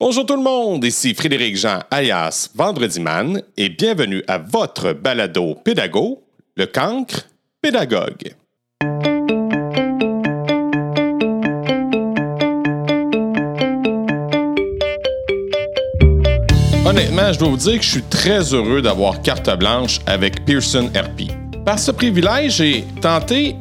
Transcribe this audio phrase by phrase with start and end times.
[0.00, 5.56] Bonjour tout le monde, ici Frédéric Jean alias Vendredi Man et bienvenue à votre balado
[5.56, 6.22] pédago,
[6.56, 7.26] le cancre
[7.60, 8.32] pédagogue.
[16.86, 20.88] Honnêtement, je dois vous dire que je suis très heureux d'avoir carte blanche avec Pearson
[20.94, 21.32] RP.
[21.64, 23.56] Par ce privilège, j'ai tenté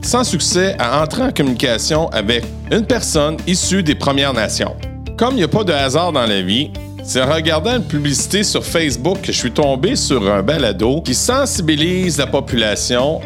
[0.00, 2.42] sans succès à entrer en communication avec
[2.72, 4.74] une personne issue des Premières Nations.
[5.16, 6.72] Comme il n'y a pas de hasard dans la vie,
[7.04, 11.14] c'est en regardant une publicité sur Facebook que je suis tombé sur un balado qui
[11.14, 13.20] sensibilise la population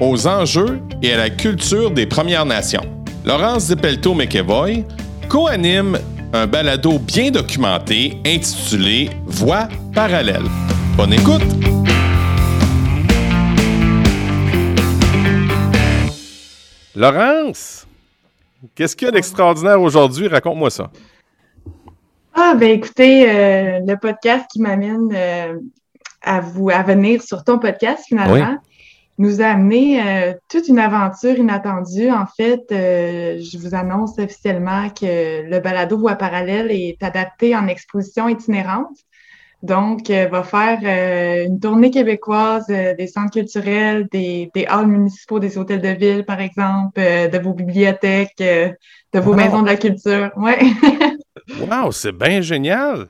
[0.00, 2.84] aux enjeux et à la culture des Premières Nations.
[3.24, 4.84] Laurence Depelto McEvoy
[5.28, 6.00] co-anime
[6.32, 10.42] un balado bien documenté intitulé Voix parallèles.
[10.96, 11.42] Bonne écoute!
[16.96, 17.86] Laurence,
[18.74, 20.26] qu'est-ce qu'il y a d'extraordinaire aujourd'hui?
[20.26, 20.90] Raconte-moi ça.
[22.40, 25.58] Ah, ben écoutez, euh, le podcast qui m'amène euh,
[26.22, 28.58] à vous à venir sur ton podcast, finalement,
[29.18, 32.12] nous a amené euh, toute une aventure inattendue.
[32.12, 38.28] En fait, je vous annonce officiellement que le balado Voix parallèle est adapté en exposition
[38.28, 38.96] itinérante.
[39.64, 40.78] Donc, va faire
[41.44, 46.40] une tournée québécoise des centres culturels, des, des halls municipaux, des hôtels de ville, par
[46.40, 50.30] exemple, de vos bibliothèques, de vos maisons de la culture.
[50.36, 50.60] Ouais.
[51.60, 53.08] Wow, c'est bien génial!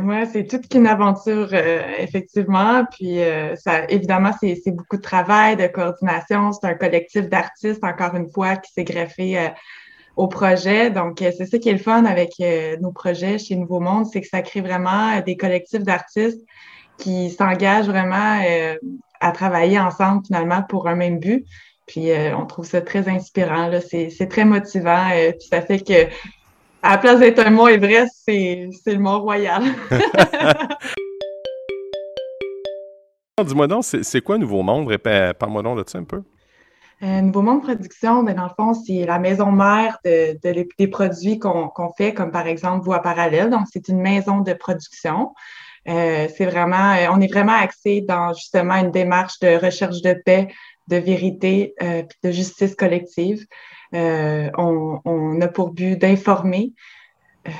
[0.00, 2.84] Oui, c'est toute une aventure, euh, effectivement.
[2.92, 6.52] Puis, euh, ça, évidemment, c'est beaucoup de travail, de coordination.
[6.52, 9.48] C'est un collectif d'artistes, encore une fois, qui s'est greffé euh,
[10.16, 10.90] au projet.
[10.90, 12.34] Donc, c'est ça qui est le fun avec
[12.80, 16.40] nos projets chez Nouveau Monde, c'est que ça crée vraiment des collectifs d'artistes
[16.98, 18.40] qui s'engagent vraiment
[19.20, 21.44] à travailler ensemble, finalement, pour un même but.
[21.86, 23.68] Puis, on trouve ça très inspirant.
[23.90, 25.08] C'est très motivant.
[25.10, 26.06] puis, ça fait que
[26.84, 29.62] à la place d'être un mont Everest, c'est le Mont-Royal.
[33.42, 34.94] Dis-moi donc, c'est quoi Nouveau Monde?
[34.98, 36.22] Parle-moi donc de ça un peu.
[37.02, 40.38] Euh, Nouveau Monde Production, ben, dans le fond, c'est la maison mère de,
[40.78, 43.48] des produits qu'on fait, comme par exemple Voix Parallèle.
[43.48, 45.32] Donc, c'est une maison de production.
[45.88, 50.12] Euh, c'est vraiment, euh, on est vraiment axé dans justement une démarche de recherche de
[50.12, 50.48] paix,
[50.88, 53.46] de vérité, euh, de justice collective.
[53.94, 56.72] Euh, on, a pour but d'informer,
[57.46, 57.50] euh,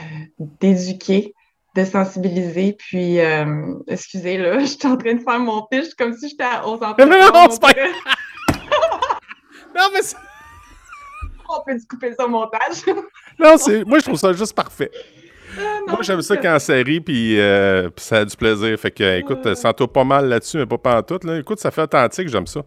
[0.61, 1.33] d'éduquer,
[1.77, 2.73] de sensibiliser.
[2.73, 6.45] Puis, euh, excusez, là, je suis en train de faire mon pitch comme si j'étais
[6.65, 7.07] aux entreprises.
[7.07, 7.69] Non, non, c'est pas...
[9.77, 10.01] non, mais
[11.49, 12.85] On peut couper ça au montage.
[13.39, 13.85] non, c'est...
[13.85, 14.91] moi, je trouve ça juste parfait.
[15.87, 17.37] Moi, j'aime ça quand ça rit, puis,
[17.97, 18.77] ça a du plaisir.
[18.81, 21.21] Fait que, écoute, sens-toi pas mal là-dessus, mais pas pas en tout.
[21.23, 21.39] Là.
[21.39, 22.63] Écoute, ça fait authentique, j'aime ça.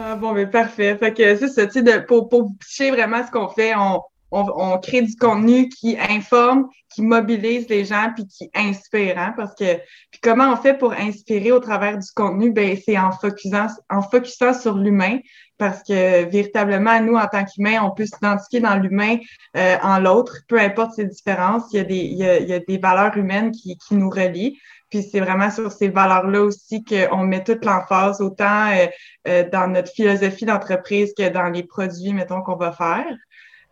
[0.00, 0.96] Ah bon, mais parfait.
[0.96, 4.00] Fait que c'est ça, tu sais, pour, pour picher vraiment ce qu'on fait, on,
[4.30, 9.54] on, crée du contenu qui informe, qui mobilise les gens, puis qui inspire, hein, parce
[9.54, 9.76] que
[10.10, 12.52] puis comment on fait pour inspirer au travers du contenu?
[12.52, 15.18] Ben, c'est en focusant, en focusant sur l'humain,
[15.56, 19.16] parce que véritablement, nous, en tant qu'humains, on peut s'identifier dans l'humain
[19.56, 22.48] euh, en l'autre, peu importe ses différences, il y a des, il y a, il
[22.48, 24.58] y a des valeurs humaines qui, qui nous relient.
[24.90, 28.86] Puis c'est vraiment sur ces valeurs-là aussi qu'on met toute l'emphase, autant euh,
[29.26, 33.06] euh, dans notre philosophie d'entreprise que dans les produits, mettons, qu'on va faire.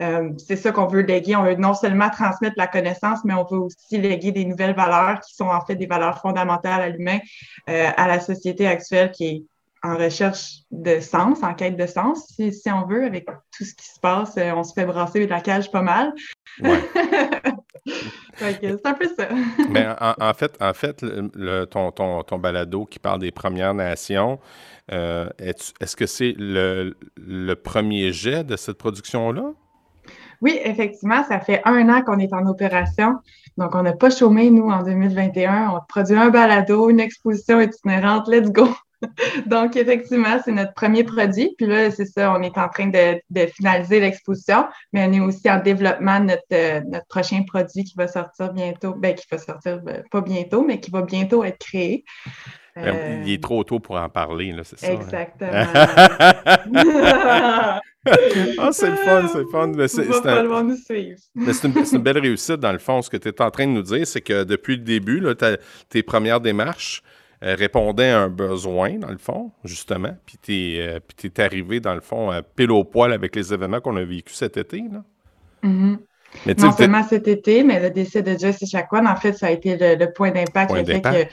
[0.02, 1.36] Euh, c'est ça qu'on veut léguer.
[1.36, 5.20] On veut non seulement transmettre la connaissance, mais on veut aussi léguer des nouvelles valeurs
[5.20, 7.18] qui sont en fait des valeurs fondamentales à l'humain,
[7.66, 9.44] à la société actuelle qui est
[9.82, 13.74] en recherche de sens, en quête de sens, si, si on veut, avec tout ce
[13.74, 14.34] qui se passe.
[14.36, 16.12] on se fait brasser de la cage pas mal.
[16.60, 16.80] Ouais.
[18.38, 19.28] c'est un peu ça.
[19.70, 24.38] Mais en, fait, en fait le, ton, ton, ton, balado qui parle des Premières Nations,
[24.92, 29.52] euh, est-ce que c'est le, le, premier jet de cette production-là?
[30.42, 33.16] Oui, effectivement, ça fait un an qu'on est en opération.
[33.56, 35.70] Donc, on n'a pas chômé, nous, en 2021.
[35.70, 38.28] On produit un balado, une exposition itinérante.
[38.28, 38.68] Let's go!
[39.46, 41.54] Donc, effectivement, c'est notre premier produit.
[41.56, 45.48] Puis là, c'est ça, on est en train de, finaliser l'exposition, mais on est aussi
[45.50, 48.94] en développement de euh, notre, prochain produit qui va sortir bientôt.
[48.94, 52.04] Ben, qui va sortir ben, pas bientôt, mais qui va bientôt être créé.
[52.74, 54.88] Ben, il est trop tôt pour en parler, là, c'est ça?
[54.88, 54.98] Hein?
[55.00, 55.50] Exactement.
[58.58, 59.72] ah, c'est le fun, c'est le fun.
[61.52, 63.00] c'est, une, belle réussite, dans le fond.
[63.00, 65.34] Ce que tu es en train de nous dire, c'est que depuis le début, là,
[65.88, 67.02] tes premières démarches,
[67.42, 70.16] euh, répondait à un besoin, dans le fond, justement.
[70.24, 73.80] Puis tu es, euh, arrivé, dans le fond, à pile au poil avec les événements
[73.80, 74.82] qu'on a vécu cet été.
[74.90, 75.04] Là.
[75.62, 76.62] Mm-hmm.
[76.62, 79.76] non seulement cet été, mais le décès de Jesse Chacon, en fait, ça a été
[79.76, 80.72] le, point d'impact.
[80.72, 81.26] que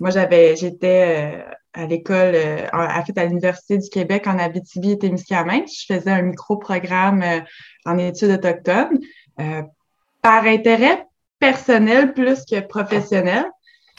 [0.00, 2.34] moi, j'avais, j'étais euh, à l'école,
[2.72, 5.66] en fait, à l'Université du Québec en Abitibi et Témiscamingue.
[5.68, 7.22] Je faisais un micro-programme
[7.84, 8.98] en études autochtones.
[10.22, 11.06] par intérêt,
[11.38, 13.44] personnel plus que professionnel.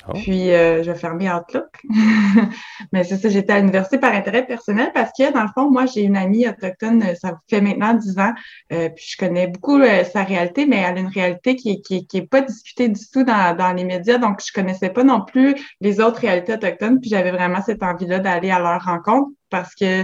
[0.08, 0.14] Oh.
[0.14, 1.82] Puis, euh, je vais fermer Outlook.
[2.92, 5.86] Mais c'est ça, j'étais à l'université par intérêt personnel parce que, dans le fond, moi,
[5.86, 8.34] j'ai une amie autochtone, ça fait maintenant dix ans,
[8.74, 11.82] euh, puis je connais beaucoup euh, sa réalité, mais elle a une réalité qui n'est
[11.82, 15.04] qui, qui est pas discutée du tout dans, dans les médias, donc je connaissais pas
[15.04, 19.30] non plus les autres réalités autochtones, puis j'avais vraiment cette envie-là d'aller à leur rencontre
[19.50, 20.04] parce que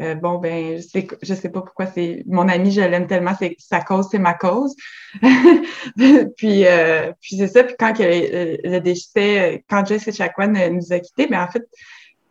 [0.00, 3.32] euh, bon, ben, je sais, je sais pas pourquoi c'est mon ami, je l'aime tellement,
[3.38, 4.76] c'est sa cause, c'est ma cause.
[6.36, 7.64] puis, euh, puis c'est ça.
[7.64, 11.64] Puis quand que, euh, le décès, quand Jess Echaquan nous a quittés, ben en fait,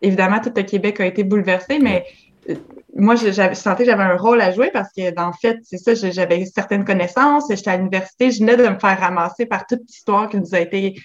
[0.02, 2.06] évidemment, tout le Québec a été bouleversé, mais
[2.96, 5.78] moi, je, je sentais que j'avais un rôle à jouer parce que, en fait, c'est
[5.78, 7.46] ça, j'avais certaines connaissances.
[7.50, 10.60] J'étais à l'université, je venais de me faire ramasser par toute l'histoire qui nous a
[10.60, 10.96] été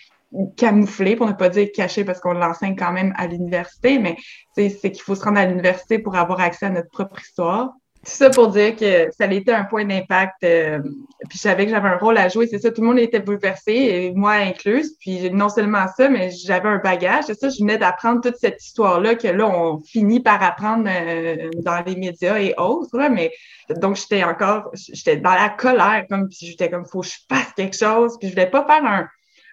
[0.57, 4.17] camouflé, pour ne pas dire caché parce qu'on l'enseigne quand même à l'université, mais
[4.55, 7.73] c'est qu'il faut se rendre à l'université pour avoir accès à notre propre histoire.
[8.05, 10.43] Tout ça pour dire que ça a été un point d'impact.
[10.43, 10.81] Euh,
[11.29, 13.21] puis je savais que j'avais un rôle à jouer, c'est ça, tout le monde était
[13.21, 14.97] bouleversé, et moi incluse.
[14.99, 17.25] Puis non seulement ça, mais j'avais un bagage.
[17.29, 21.49] C'est ça, je venais d'apprendre toute cette histoire-là que là, on finit par apprendre euh,
[21.63, 23.09] dans les médias et autres.
[23.09, 23.31] mais
[23.77, 27.77] donc, j'étais encore, j'étais dans la colère, comme j'étais comme, faut que je fasse quelque
[27.77, 28.17] chose.
[28.19, 29.07] Puis je voulais pas faire un,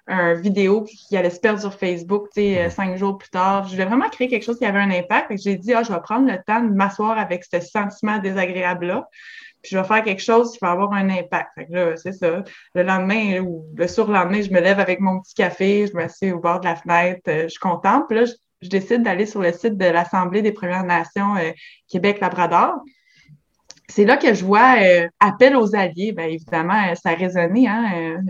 [0.10, 3.68] un vidéo qui allait se perdre sur Facebook, tu sais, euh, cinq jours plus tard.
[3.68, 5.32] Je voulais vraiment créer quelque chose qui avait un impact.
[5.38, 9.08] J'ai dit, ah, je vais prendre le temps de m'asseoir avec ce sentiment désagréable-là.
[9.62, 11.50] Puis je vais faire quelque chose qui va avoir un impact.
[11.54, 12.44] Fait que là, c'est ça.
[12.74, 16.40] Le lendemain ou le surlendemain, je me lève avec mon petit café, je m'assieds au
[16.40, 18.08] bord de la fenêtre, euh, je contemple.
[18.10, 18.26] Puis là,
[18.62, 21.52] je, décide d'aller sur le site de l'Assemblée des Premières Nations euh,
[21.88, 22.82] Québec-Labrador.
[23.88, 24.76] C'est là que je vois
[25.20, 26.12] appel aux alliés.
[26.12, 27.68] Bien évidemment, ça a résonné.
[27.68, 28.22] Hein,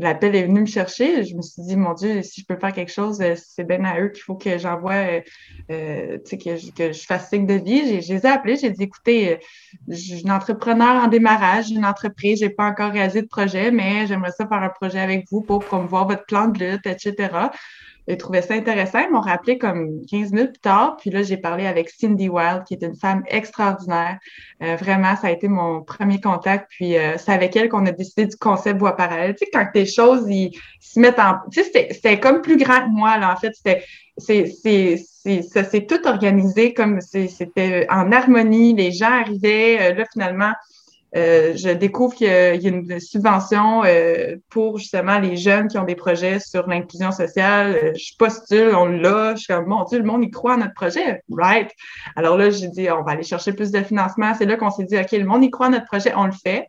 [0.00, 1.24] l'appel est venu me chercher.
[1.24, 3.84] Je me suis dit, mon Dieu, si je peux faire quelque chose, euh, c'est bien
[3.84, 5.20] à eux qu'il faut que j'envoie, euh,
[5.70, 8.00] euh que, je, que je fasse signe de vie.
[8.02, 9.36] Je les ai appelés, j'ai dit, écoutez, euh,
[9.88, 13.70] je suis une entrepreneur en démarrage, j'ai une entreprise, j'ai pas encore réalisé de projet,
[13.70, 17.50] mais j'aimerais ça faire un projet avec vous pour promouvoir votre plan de lutte, etc.
[18.08, 19.00] J'ai trouvé ça intéressant.
[19.00, 20.96] Ils m'ont rappelé comme 15 minutes plus tard.
[20.96, 24.18] Puis là, j'ai parlé avec Cindy Wild, qui est une femme extraordinaire.
[24.62, 26.66] Euh, vraiment, ça a été mon premier contact.
[26.70, 29.34] Puis euh, c'est avec elle qu'on a décidé du concept voie parallèle.
[29.34, 31.36] Tu sais, quand tes choses, ils, se mettent en...
[31.52, 33.32] Tu sais, c'était comme plus grand que moi, là.
[33.32, 33.84] En fait, c'était...
[34.18, 34.96] C'est,
[35.42, 38.74] ça s'est tout organisé comme c'était en harmonie.
[38.74, 39.78] Les gens arrivaient.
[39.80, 40.52] Euh, là, finalement,
[41.16, 45.84] euh, je découvre qu'il y a une subvention euh, pour justement les jeunes qui ont
[45.84, 47.76] des projets sur l'inclusion sociale.
[47.82, 49.34] Euh, je postule, on l'a.
[49.34, 51.22] Je suis comme, mon Dieu, le monde, il croit à notre projet.
[51.30, 51.70] Right?
[52.14, 54.34] Alors là, j'ai dit, on va aller chercher plus de financement.
[54.34, 56.32] C'est là qu'on s'est dit, OK, le monde, il croit à notre projet, on le
[56.32, 56.68] fait.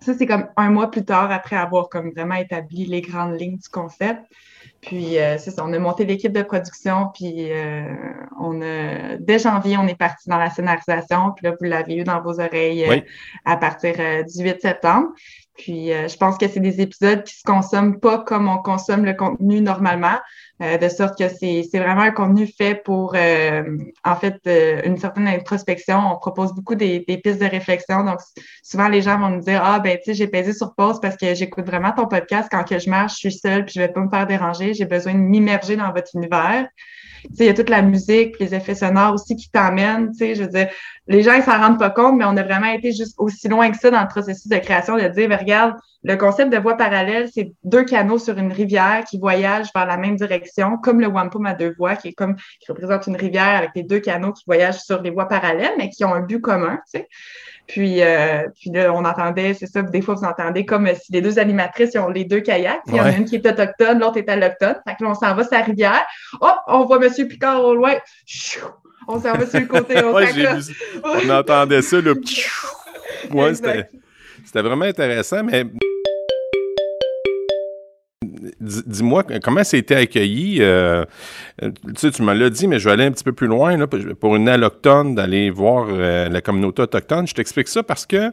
[0.00, 3.58] Ça, c'est comme un mois plus tard, après avoir comme vraiment établi les grandes lignes
[3.58, 4.22] du concept.
[4.80, 7.84] Puis, euh, c'est ça, on a monté l'équipe de production, puis euh,
[8.40, 12.04] on a, dès janvier, on est parti dans la scénarisation, puis là, vous l'avez eu
[12.04, 13.00] dans vos oreilles euh,
[13.44, 15.08] à partir du 8 septembre.
[15.60, 19.14] Puis, je pense que c'est des épisodes qui se consomment pas comme on consomme le
[19.14, 20.16] contenu normalement.
[20.62, 23.62] Euh, de sorte que c'est vraiment un contenu fait pour, euh,
[24.04, 25.98] en fait, euh, une certaine introspection.
[25.98, 28.04] On propose beaucoup des, des, pistes de réflexion.
[28.04, 28.18] Donc,
[28.62, 31.16] souvent, les gens vont nous dire, ah, ben, tu sais, j'ai pesé sur pause parce
[31.16, 33.88] que j'écoute vraiment ton podcast quand que je marche, je suis seule, puis je vais
[33.88, 34.74] pas me faire déranger.
[34.74, 36.68] J'ai besoin de m'immerger dans votre univers
[37.38, 40.44] il y a toute la musique, les effets sonores aussi qui t'emmènent, tu sais, je
[40.44, 40.66] veux
[41.06, 43.70] les gens, ils s'en rendent pas compte, mais on a vraiment été juste aussi loin
[43.70, 47.28] que ça dans le processus de création de dire, regarde, le concept de voie parallèle,
[47.34, 51.46] c'est deux canaux sur une rivière qui voyagent vers la même direction, comme le wampum
[51.46, 54.44] à deux voies, qui est comme, qui représente une rivière avec les deux canaux qui
[54.46, 57.00] voyagent sur des voies parallèles, mais qui ont un but commun, tu.
[57.70, 61.20] Puis, euh, puis là, on entendait, c'est ça, des fois, vous entendez comme si les
[61.20, 62.80] deux animatrices, ils ont les deux kayaks.
[62.88, 64.74] Il y en a une qui est autochtone, l'autre est allochtone.
[64.84, 66.04] Fait que là, on s'en va sur la rivière.
[66.40, 67.28] Oh, on voit M.
[67.28, 67.94] Picard au loin.
[69.06, 69.94] On s'en va sur le côté.
[70.04, 70.32] On, ouais,
[71.04, 72.12] on entendait ça, le
[73.30, 75.64] ouais, c'était vraiment intéressant, mais
[78.60, 80.58] Dis-moi, comment ça a été accueilli?
[80.60, 81.04] Euh,
[81.60, 83.76] tu sais, me l'as dit, mais je vais aller un petit peu plus loin.
[83.76, 87.26] Là, pour une allochtone, d'aller voir euh, la communauté autochtone.
[87.26, 88.30] Je t'explique ça parce que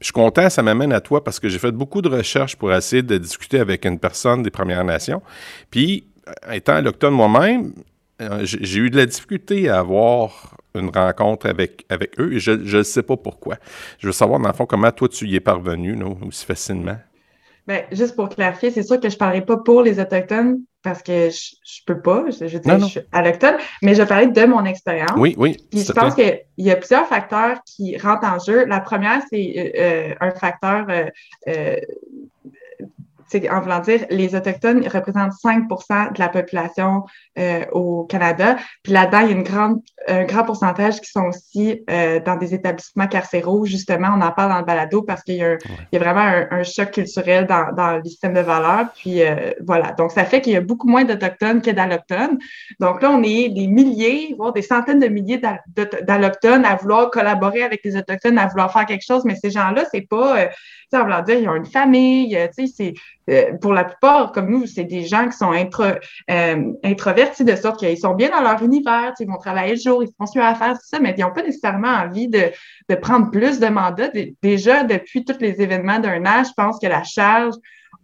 [0.00, 2.72] je suis content, ça m'amène à toi parce que j'ai fait beaucoup de recherches pour
[2.72, 5.22] essayer de discuter avec une personne des Premières Nations.
[5.70, 7.72] Puis, euh, étant allochtone moi-même,
[8.42, 12.82] j'ai eu de la difficulté à avoir une rencontre avec, avec eux et je ne
[12.82, 13.56] sais pas pourquoi.
[13.98, 15.96] Je veux savoir, dans le fond, comment toi tu y es parvenu
[16.26, 16.96] aussi facilement.
[17.66, 21.02] Ben, juste pour clarifier, c'est sûr que je ne parlerai pas pour les Autochtones parce
[21.02, 24.64] que je, ne peux pas, je, je, je suis autochtone, mais je parlais de mon
[24.66, 25.16] expérience.
[25.16, 25.56] Oui, oui.
[25.70, 28.66] Puis je pense qu'il y a plusieurs facteurs qui rentrent en jeu.
[28.66, 31.06] La première, c'est euh, euh, un facteur euh,
[31.48, 31.76] euh
[33.50, 37.04] en voulant dire, les Autochtones représentent 5% de la population
[37.38, 38.56] euh, au Canada.
[38.82, 42.36] Puis là-dedans, il y a une grande un grand pourcentage qui sont aussi euh, dans
[42.36, 43.64] des établissements carcéraux.
[43.64, 45.58] Justement, on en parle dans le balado parce qu'il y, a
[45.98, 48.88] vraiment un, choc culturel dans, dans, le système de valeurs.
[48.94, 52.38] Puis euh, voilà, donc ça fait qu'il y a beaucoup moins d'Autochtones que d'Allochtones.
[52.80, 55.40] Donc là, on est des milliers, voire des centaines de milliers
[56.02, 59.84] d'Allochtones à vouloir collaborer avec les Autochtones, à vouloir faire quelque chose, mais ces gens-là,
[59.90, 60.38] c'est pas...
[60.38, 60.46] Euh,
[60.90, 62.94] ça veut dire, ils ont une famille, tu sais, c'est
[63.30, 67.78] euh, pour la plupart, comme nous, c'est des gens qui sont euh, introvertis de sorte
[67.78, 70.54] qu'ils sont bien dans leur univers, ils vont travailler le jour, ils font ce à
[70.54, 72.50] faire, tout ça, mais ils n'ont pas nécessairement envie de
[73.00, 74.10] prendre plus de mandats.
[74.42, 77.54] Déjà, depuis tous les événements d'un âge, je pense que la charge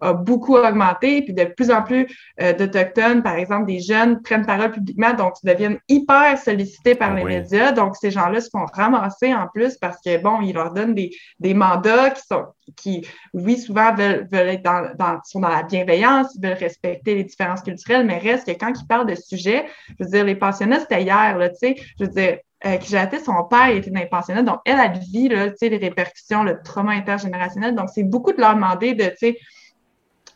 [0.00, 2.06] a beaucoup augmenté, puis de plus en plus
[2.40, 7.14] euh, d'Autochtones, par exemple, des jeunes prennent parole publiquement, donc ils deviennent hyper sollicités par
[7.14, 7.72] les médias.
[7.72, 11.10] Donc, ces gens-là se font ramasser en plus parce que, bon, ils leur donnent des,
[11.38, 12.44] des mandats qui sont,
[12.76, 17.14] qui, oui, souvent veulent, veulent être dans, dans, sont dans la bienveillance, ils veulent respecter
[17.14, 19.66] les différences culturelles, mais reste que quand ils parlent de sujets,
[19.98, 22.90] je veux dire, les pensionnats, c'était hier, là, tu sais, je veux dire, euh, qui
[22.90, 25.78] j'ai son père était dans les pensionnats, donc elle, a vit, là, tu sais, les
[25.78, 29.38] répercussions, le trauma intergénérationnel, donc c'est beaucoup de leur demander de, tu sais,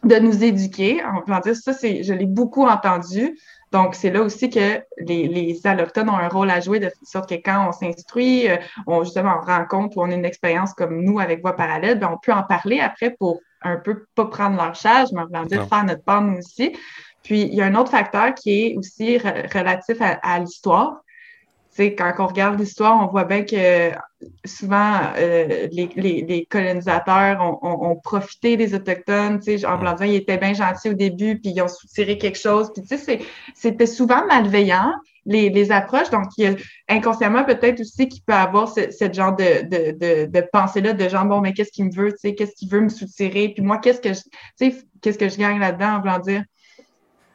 [0.05, 1.03] de nous éduquer.
[1.05, 3.39] En voulant dire, ça, c'est, je l'ai beaucoup entendu.
[3.73, 7.29] Donc, c'est là aussi que les, les allochtones ont un rôle à jouer de sorte
[7.29, 8.57] que quand on s'instruit, euh,
[8.87, 12.11] on justement on rencontre ou on a une expérience comme nous avec Voix parallèle, bien,
[12.13, 15.67] on peut en parler après pour un peu pas prendre leur charge, mais en dire
[15.69, 16.77] faire notre part nous aussi.
[17.25, 21.04] Puis, il y a un autre facteur qui est aussi relatif à l'histoire
[21.79, 23.91] quand on regarde l'histoire, on voit bien que
[24.45, 29.41] souvent euh, les, les, colonisateurs ont, profité des Autochtones.
[29.67, 32.73] En blanc ils étaient bien gentils au début, puis ils ont soutiré quelque chose.
[32.75, 32.85] Puis
[33.55, 34.93] c'était souvent malveillant,
[35.27, 36.11] les, les approches.
[36.11, 36.55] Donc, il y a
[36.89, 41.25] inconsciemment peut-être aussi qu'il peut avoir ce, genre de, de, de, de pensée-là de genre,
[41.25, 43.49] bon, mais qu'est-ce qu'il me veut, qu'est-ce qu'il veut me soutirer?
[43.49, 44.21] Puis moi, qu'est-ce que je,
[45.01, 46.45] qu'est-ce que je gagne là-dedans en voulant dire?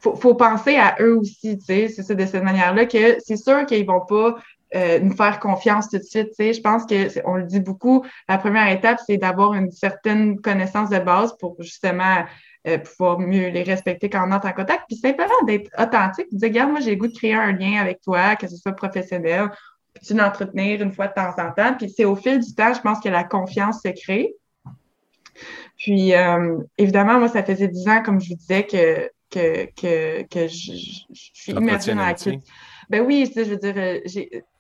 [0.01, 3.65] Faut, faut penser à eux aussi, tu sais, c'est de cette manière-là, que c'est sûr
[3.65, 4.35] qu'ils vont pas
[4.75, 6.53] euh, nous faire confiance tout de suite, tu sais.
[6.53, 10.89] Je pense que, on le dit beaucoup, la première étape, c'est d'avoir une certaine connaissance
[10.89, 12.23] de base pour justement
[12.67, 16.37] euh, pouvoir mieux les respecter quand on entre en contact, puis simplement d'être authentique, de
[16.37, 18.73] dire, regarde, moi, j'ai le goût de créer un lien avec toi, que ce soit
[18.73, 19.49] professionnel,
[19.93, 22.73] puis tu l'entretenir une fois de temps en temps, puis c'est au fil du temps,
[22.73, 24.35] je pense que la confiance se crée.
[25.77, 30.23] Puis, euh, évidemment, moi, ça faisait dix ans, comme je vous disais, que que, que,
[30.23, 30.71] que je,
[31.13, 32.41] suis immergée dans la culture.
[32.89, 33.99] Ben oui, je veux dire, euh,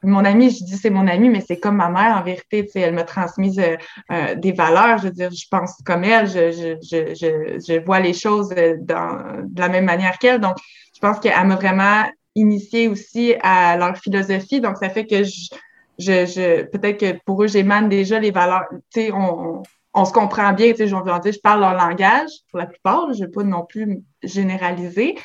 [0.03, 2.63] mon amie, je dis c'est mon amie, mais c'est comme ma mère en vérité.
[2.63, 3.75] Tu sais, elle m'a transmis euh,
[4.11, 4.99] euh, des valeurs.
[4.99, 8.49] Je veux dire, je pense comme elle, je, je, je, je vois les choses
[8.81, 10.39] dans, de la même manière qu'elle.
[10.39, 10.57] Donc,
[10.93, 12.03] je pense qu'elle m'a vraiment
[12.35, 14.61] initiée aussi à leur philosophie.
[14.61, 15.49] Donc, ça fait que je,
[15.97, 18.65] je, je peut-être que pour eux, j'émane déjà les valeurs.
[18.93, 19.63] Tu sais, on, on
[20.05, 23.21] se comprend bien, tu sais, je dire, je parle leur langage pour la plupart, je
[23.21, 25.15] ne vais pas non plus généraliser.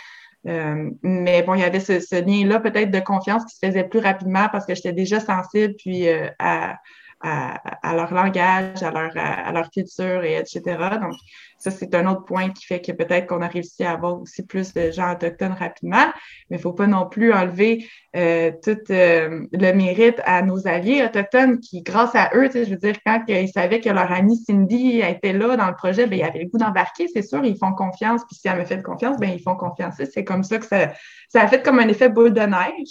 [0.47, 4.01] Euh, mais bon, il y avait ce, lien-là peut-être de confiance qui se faisait plus
[4.01, 6.77] rapidement parce que j'étais déjà sensible puis euh, à,
[7.25, 10.61] à, leur langage, à leur, à, leur culture, et etc.
[11.01, 11.15] Donc,
[11.59, 14.45] ça, c'est un autre point qui fait que peut-être qu'on a réussi à avoir aussi
[14.45, 16.07] plus de gens autochtones rapidement,
[16.51, 20.69] mais il ne faut pas non plus enlever euh, tout euh, le mérite à nos
[20.69, 24.37] alliés autochtones qui, grâce à eux, je veux dire, quand ils savaient que leur amie
[24.37, 27.57] Cindy était là dans le projet, bien, ils avaient le goût d'embarquer, c'est sûr, ils
[27.57, 29.95] font confiance, puis si elle me fait confiance, bien, ils font confiance.
[30.13, 30.93] C'est comme ça que ça,
[31.33, 32.91] a fait comme un effet boule de neige.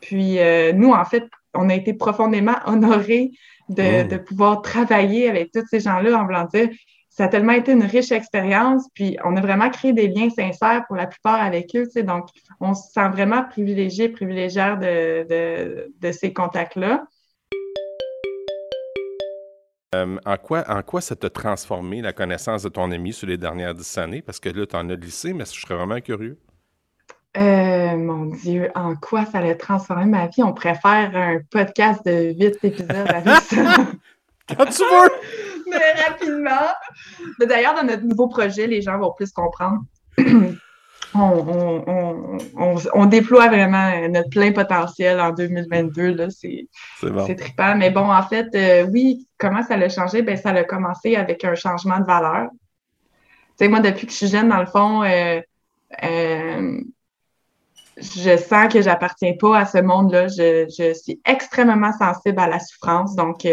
[0.00, 3.32] Puis euh, nous, en fait, on a été profondément honorés
[3.68, 6.68] de, de pouvoir travailler avec tous ces gens-là en voulant dire
[7.08, 10.84] ça a tellement été une riche expérience, puis on a vraiment créé des liens sincères
[10.86, 12.28] pour la plupart avec eux, tu sais, donc
[12.60, 17.06] on se sent vraiment privilégié, privilégiaire de, de, de ces contacts-là.
[19.94, 23.38] Euh, en, quoi, en quoi ça t'a transformé la connaissance de ton ami sur les
[23.38, 24.20] dernières dix années?
[24.20, 26.38] Parce que là, tu en as glissé, mais je serais vraiment curieux.
[27.38, 30.42] Euh, mon Dieu, en quoi ça a transformé ma vie?
[30.42, 33.86] On préfère un podcast de huit épisodes avec ça.
[34.48, 35.10] Quand tu veux!
[35.68, 36.68] mais rapidement.
[37.40, 39.82] D'ailleurs, dans notre nouveau projet, les gens vont plus comprendre.
[41.14, 46.28] on, déploie vraiment notre plein potentiel en 2022.
[46.30, 46.68] C'est
[47.02, 47.24] bon.
[47.24, 47.76] trippant.
[47.76, 50.22] Mais bon, en fait, euh, oui, comment ça l'a changé?
[50.22, 52.48] Ben, ça a commencé avec un changement de valeur.
[53.58, 55.40] Tu sais, moi, depuis que je suis jeune, dans le fond, euh,
[56.02, 56.80] euh,
[57.96, 60.28] je sens que j'appartiens pas à ce monde-là.
[60.28, 63.16] Je, je, suis extrêmement sensible à la souffrance.
[63.16, 63.46] Donc,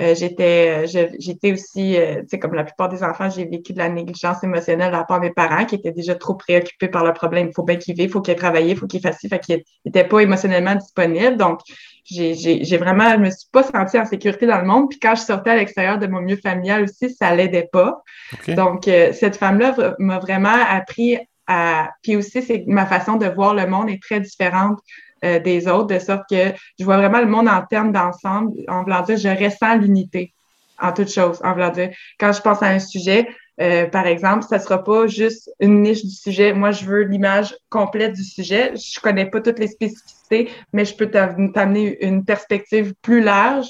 [0.00, 3.72] euh, j'étais euh, j'étais aussi, euh, tu sais, comme la plupart des enfants, j'ai vécu
[3.72, 7.12] de la négligence émotionnelle la part mes parents qui étaient déjà trop préoccupés par le
[7.12, 7.48] problème.
[7.48, 9.62] Il faut bien qu'ils vivent, il faut qu'ils travaillent, il faut qu'ils fassent fait qu'ils
[9.84, 11.36] n'étaient pas émotionnellement disponibles.
[11.36, 11.60] Donc,
[12.04, 14.90] j'ai vraiment, je me suis pas sentie en sécurité dans le monde.
[14.90, 18.02] Puis quand je sortais à l'extérieur de mon milieu familial aussi, ça l'aidait pas.
[18.48, 21.90] Donc, cette femme-là m'a vraiment appris à...
[22.02, 24.78] Puis aussi, c'est ma façon de voir le monde est très différente
[25.22, 29.00] des autres, de sorte que je vois vraiment le monde en termes d'ensemble, en voulant
[29.00, 30.34] dire, je ressens l'unité
[30.78, 33.26] en toute chose, en voulant dire, quand je pense à un sujet,
[33.60, 36.52] euh, par exemple, ça sera pas juste une niche du sujet.
[36.52, 38.74] Moi, je veux l'image complète du sujet.
[38.74, 43.68] Je connais pas toutes les spécificités, mais je peux t'amener une perspective plus large.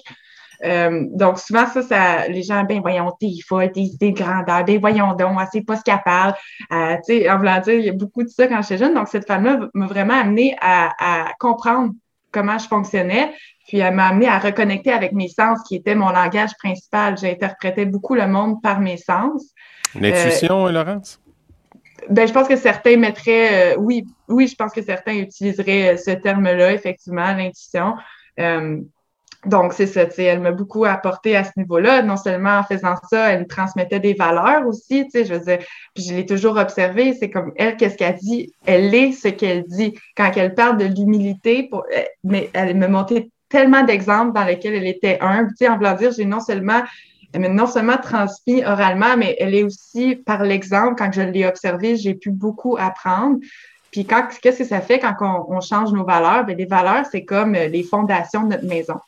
[0.65, 4.79] Euh, donc, souvent, ça, ça, les gens, ben, voyons, t'es folle, t'es des grandeur, ben,
[4.79, 6.35] voyons donc, c'est pas ce qu'elle parle.
[6.73, 8.95] Euh, tu sais, en voulant dire, il y a beaucoup de ça quand j'étais jeune.
[8.95, 11.93] Donc, cette femme-là m'a vraiment amené à, à comprendre
[12.31, 13.33] comment je fonctionnais,
[13.69, 17.17] puis elle m'a amené à reconnecter avec mes sens, qui était mon langage principal.
[17.17, 19.53] J'interprétais beaucoup le monde par mes sens.
[19.99, 21.21] L'intuition, euh, Laurence?
[22.11, 26.11] Ben, je pense que certains mettraient, euh, oui, oui, je pense que certains utiliseraient ce
[26.11, 27.95] terme-là, effectivement, l'intuition.
[29.47, 32.03] Donc, c'est ça, tu sais, elle m'a beaucoup apporté à ce niveau-là.
[32.03, 35.41] Non seulement en faisant ça, elle me transmettait des valeurs aussi, tu sais, je veux
[35.41, 35.59] dire,
[35.95, 38.53] puis je l'ai toujours observé, c'est comme elle, qu'est-ce qu'elle dit?
[38.67, 39.95] Elle est ce qu'elle dit.
[40.17, 41.71] Quand elle parle de l'humilité,
[42.23, 45.51] mais elle me montait tellement d'exemples dans lesquels elle était humble.
[45.51, 46.83] Tu sais, en voulant dire, j'ai non seulement
[47.37, 50.95] non seulement transmis oralement, mais elle est aussi par l'exemple.
[50.97, 53.39] Quand je l'ai observé, j'ai pu beaucoup apprendre.
[53.91, 55.15] Puis quand, qu'est-ce que ça fait quand
[55.49, 56.45] on, change nos valeurs?
[56.45, 59.01] Bien, les valeurs, c'est comme les fondations de notre maison.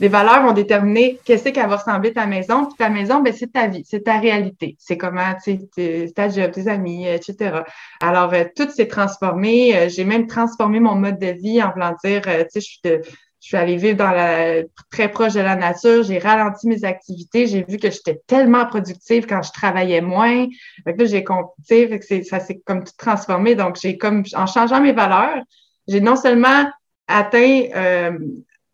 [0.00, 2.66] Les valeurs vont déterminer qu'est-ce qu'elle va ressembler ta maison.
[2.66, 4.76] Puis ta maison, ben, c'est ta vie, c'est ta réalité.
[4.80, 7.60] C'est comment, tu sais, ta job, tes amis, etc.
[8.00, 9.76] Alors, euh, tout s'est transformé.
[9.76, 12.66] Euh, j'ai même transformé mon mode de vie en voulant dire, euh, tu sais, je
[12.66, 13.00] suis de,
[13.44, 17.46] je suis allée vivre dans la, très proche de la nature, j'ai ralenti mes activités,
[17.46, 20.46] j'ai vu que j'étais tellement productive quand je travaillais moins.
[20.84, 23.54] Fait que là, j'ai compris, ça s'est comme tout transformé.
[23.54, 25.42] Donc, j'ai comme, en changeant mes valeurs,
[25.86, 26.64] j'ai non seulement
[27.06, 28.18] atteint euh,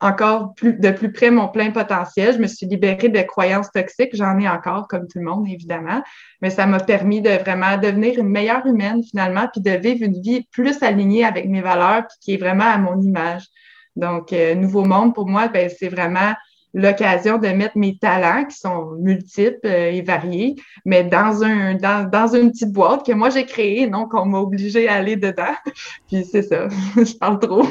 [0.01, 4.15] encore plus, de plus près mon plein potentiel, je me suis libérée de croyances toxiques,
[4.15, 6.03] j'en ai encore comme tout le monde, évidemment,
[6.41, 10.21] mais ça m'a permis de vraiment devenir une meilleure humaine finalement, puis de vivre une
[10.21, 13.45] vie plus alignée avec mes valeurs, puis qui est vraiment à mon image.
[13.97, 16.33] Donc, euh, Nouveau Monde, pour moi, ben, c'est vraiment
[16.75, 22.09] l'occasion de mettre mes talents qui sont multiples euh, et variés, mais dans un dans,
[22.09, 25.55] dans une petite boîte que moi j'ai créée, non qu'on m'a obligé à aller dedans.
[26.09, 27.67] Puis c'est ça, je parle trop.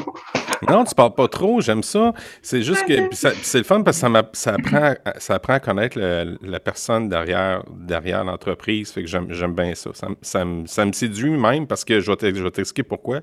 [0.68, 2.12] non, tu parles pas trop, j'aime ça.
[2.42, 5.98] C'est juste que c'est le fun parce que ça, ça, apprend, ça apprend à connaître
[6.42, 8.92] la personne derrière, derrière l'entreprise.
[8.92, 9.90] Fait que j'aime bien ça.
[9.94, 13.20] Ça, ça, ça, me séduit même parce que je vais t'expliquer pourquoi.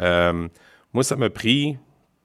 [0.00, 0.48] Euh,
[0.92, 1.78] moi, ça m'a pris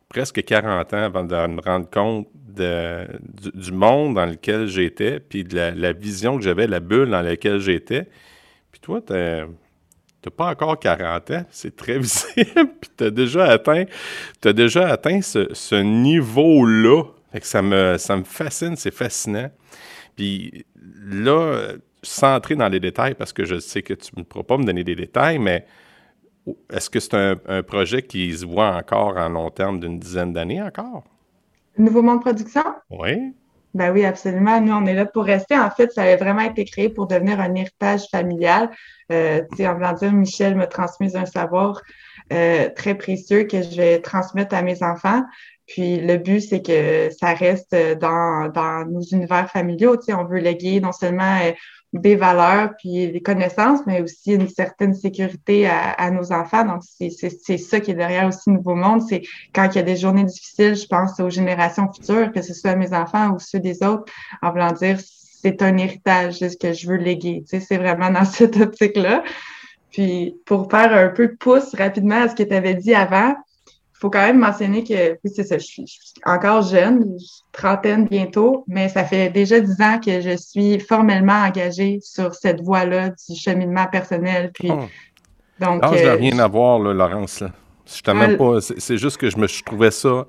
[0.10, 5.58] presque 40 ans avant de me rendre compte du, monde dans lequel j'étais, puis de
[5.58, 8.08] la, vision que j'avais, la bulle dans laquelle j'étais.
[8.72, 9.46] Puis toi, tu n'as
[10.36, 13.86] pas encore 40 ans, c'est très visible, puis tu as déjà atteint,
[14.44, 17.04] as déjà atteint ce, niveau-là.
[17.42, 19.50] ça me, ça me fascine, c'est fascinant.
[20.16, 20.66] Puis
[21.04, 24.58] là, sans entrer dans les détails, parce que je sais que tu ne pourras pas
[24.58, 25.66] me donner des détails, mais
[26.70, 30.62] est-ce que c'est un, projet qui se voit encore en long terme d'une dizaine d'années
[30.62, 31.04] encore?
[31.78, 32.64] Nouveau Monde Production?
[32.90, 33.34] Oui.
[33.74, 34.62] Ben oui, absolument.
[34.62, 35.58] Nous, on est là pour rester.
[35.58, 38.70] En fait, ça avait vraiment été créé pour devenir un héritage familial.
[39.12, 41.82] Euh, en voulant dire, Michel m'a transmis un savoir
[42.32, 45.24] euh, très précieux que je vais transmettre à mes enfants.
[45.68, 49.98] Puis le but, c'est que ça reste dans, dans nos univers familiaux.
[49.98, 51.52] Tu sais, on veut léguer non seulement euh,
[52.00, 56.66] des valeurs puis des connaissances, mais aussi une certaine sécurité à, nos enfants.
[56.66, 59.02] Donc, c'est ça qui est derrière aussi Nouveau Monde.
[59.08, 62.54] C'est quand il y a des journées difficiles, je pense aux générations futures, que ce
[62.54, 66.58] soit mes enfants ou ceux des autres, en voulant dire c'est un héritage de ce
[66.58, 67.44] que je veux léguer.
[67.48, 69.24] Tu sais, c'est vraiment dans cette optique-là.
[69.92, 73.36] Puis, pour faire un peu de pouce rapidement à ce que tu avais dit avant,
[74.00, 75.86] faut quand même mentionner que, oui, c'est ça, je suis,
[76.26, 77.18] encore jeune,
[77.52, 82.62] trentaine bientôt, mais ça fait déjà dix ans que je suis formellement engagée sur cette
[82.62, 84.52] voie-là du cheminement personnel.
[84.54, 84.84] Puis, oh.
[85.60, 85.84] donc.
[85.96, 87.40] Je n'ai rien à voir, là, Laurence.
[87.40, 87.52] Là.
[87.86, 88.60] Je même pas.
[88.62, 90.26] C'est juste que je me je trouvais ça.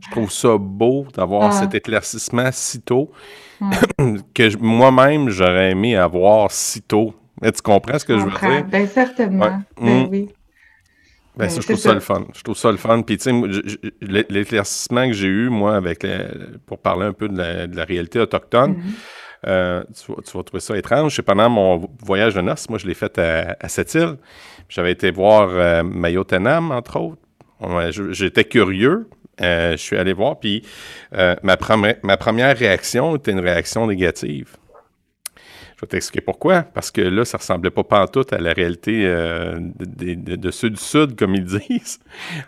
[0.00, 1.52] Je trouve ça beau d'avoir ah.
[1.52, 3.12] cet éclaircissement si tôt
[4.34, 7.14] que moi-même j'aurais aimé avoir si tôt.
[7.42, 8.64] tu comprends ce que je veux dire?
[8.64, 9.60] Bien, certainement.
[9.80, 10.08] Ben, mm.
[10.10, 10.28] oui.
[11.36, 11.94] Ben, ça, je trouve ça.
[11.94, 12.26] le fun.
[12.34, 13.02] Je trouve ça le fun.
[13.02, 16.06] Puis, tu sais, l'éclaircissement que j'ai eu, moi, avec
[16.66, 19.48] pour parler un peu de la, réalité autochtone, mm-hmm.
[19.48, 21.16] euh, tu, vas, trouver ça étrange.
[21.16, 24.16] C'est pendant mon voyage de noces, moi, je l'ai fait à, à cette île.
[24.68, 27.20] J'avais été voir euh, Mayotenam, entre autres.
[28.12, 29.08] J'étais curieux.
[29.40, 30.62] Euh, je suis allé voir, puis
[31.12, 31.56] ma,
[32.02, 34.56] ma première réaction était une réaction négative.
[35.76, 36.62] Je vais t'expliquer pourquoi.
[36.62, 41.16] Parce que là, ça ressemblait pas pantoute à la réalité euh, de, ceux du Sud,
[41.16, 41.98] comme ils disent.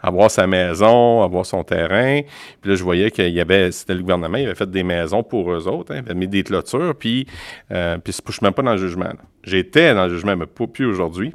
[0.02, 2.20] avoir sa maison, avoir son terrain.
[2.60, 5.22] Puis là, je voyais qu'il y avait, c'était le gouvernement, il avait fait des maisons
[5.22, 7.26] pour eux autres, hein, il avait mis des clôtures, puis,
[7.72, 9.12] euh, puis je ne même pas dans le jugement.
[9.42, 11.32] J'étais dans le jugement, mais pas plus aujourd'hui.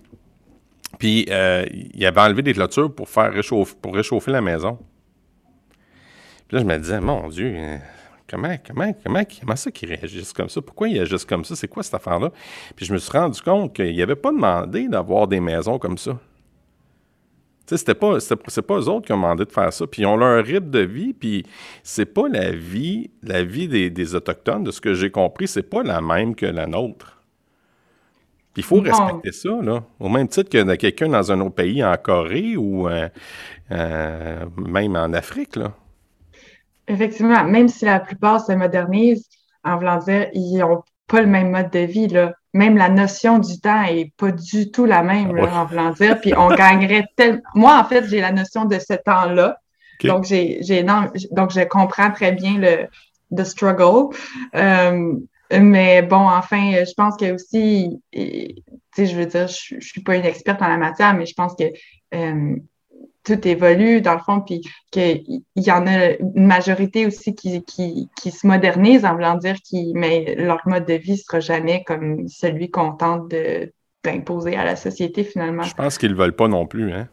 [0.97, 4.77] Puis, euh, il avait enlevé des clôtures pour faire réchauffer, pour réchauffer la maison.
[6.47, 7.55] Puis là, je me disais, mon Dieu,
[8.31, 10.61] comment, comment, comment, comment ça qu'ils réagissent comme ça?
[10.61, 11.55] Pourquoi ils agissent comme ça?
[11.55, 12.31] C'est quoi cette affaire-là?
[12.75, 16.11] Puis je me suis rendu compte qu'il n'avait pas demandé d'avoir des maisons comme ça.
[16.11, 16.17] Tu
[17.75, 19.85] sais, c'était pas, c'est pas eux autres qui ont demandé de faire ça.
[19.85, 21.45] Puis ils ont leur rythme de vie, puis
[21.83, 25.69] c'est pas la vie, la vie des, des Autochtones, de ce que j'ai compris, c'est
[25.69, 27.21] pas la même que la nôtre.
[28.53, 29.83] Puis il faut respecter ça, là.
[29.99, 33.07] Au même titre que quelqu'un dans un autre pays, en Corée ou euh,
[33.71, 35.73] euh, même en Afrique, là.
[36.91, 39.29] Effectivement, même si la plupart se modernisent,
[39.63, 42.33] en voulant dire, ils n'ont pas le même mode de vie, là.
[42.53, 46.19] Même la notion du temps est pas du tout la même, là, en voulant dire.
[46.19, 47.39] Puis on gagnerait tellement...
[47.55, 49.57] Moi, en fait, j'ai la notion de ce temps-là.
[50.03, 52.87] Donc, j'ai, donc, je comprends très bien le,
[53.33, 54.13] the struggle.
[54.55, 55.13] Euh,
[55.51, 58.55] mais bon, enfin, je pense que aussi, tu
[58.95, 61.33] sais, je veux dire, je, je suis pas une experte en la matière, mais je
[61.35, 61.65] pense que
[62.13, 62.55] euh,
[63.23, 68.47] tout évolue dans le fond, puis qu'il y en a une majorité aussi qui, se
[68.47, 72.93] modernise en voulant dire qui, mais leur mode de vie sera jamais comme celui qu'on
[72.93, 73.33] tente
[74.03, 75.63] d'imposer à la société finalement.
[75.63, 77.07] Je pense qu'ils ne veulent pas non plus, hein?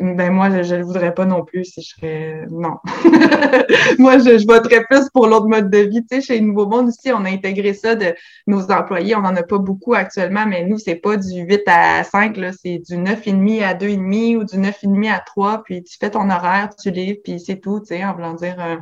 [0.00, 2.46] Ben moi, je ne le voudrais pas non plus si je serais.
[2.50, 2.76] Non.
[3.98, 6.04] moi, je, je voterais plus pour l'autre mode de vie.
[6.08, 8.14] Tu sais, chez Nouveau Monde aussi, on a intégré ça de
[8.46, 9.16] nos employés.
[9.16, 12.52] On n'en a pas beaucoup actuellement, mais nous, c'est pas du 8 à 5, là,
[12.52, 16.70] c'est du 9,5 à 2,5 ou du 9,5 à 3, puis tu fais ton horaire,
[16.80, 18.56] tu livres, puis c'est tout, tu sais, en voulant dire.
[18.60, 18.76] Euh,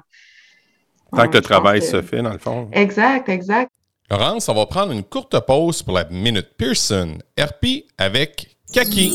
[1.17, 2.69] Tant que le travail se fait, dans le fond.
[2.73, 3.71] Exact, exact.
[4.11, 7.17] Laurence, on va prendre une courte pause pour la Minute Pearson.
[7.39, 9.11] RP avec Kaki.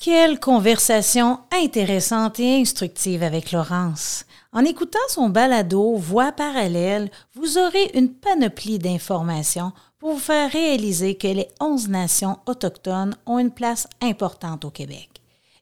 [0.00, 4.26] Quelle conversation intéressante et instructive avec Laurence.
[4.52, 11.14] En écoutant son balado Voix parallèle, vous aurez une panoplie d'informations pour vous faire réaliser
[11.16, 15.08] que les 11 nations autochtones ont une place importante au Québec.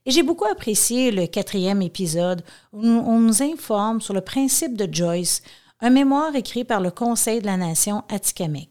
[0.07, 4.93] Et j'ai beaucoup apprécié le quatrième épisode où on nous informe sur le principe de
[4.93, 5.43] Joyce,
[5.81, 8.69] un mémoire écrit par le Conseil de la Nation Atikamekw.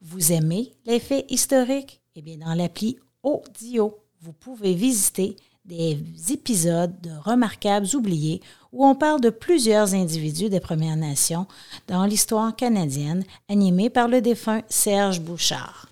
[0.00, 2.01] Vous aimez les faits historiques?
[2.14, 5.96] Eh bien, dans l'appli Audio, vous pouvez visiter des
[6.30, 11.46] épisodes de Remarquables oubliés où on parle de plusieurs individus des Premières Nations
[11.88, 15.88] dans l'histoire canadienne, animés par le défunt Serge Bouchard.